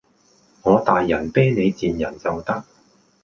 [0.63, 2.63] 我大人睥你賤人就得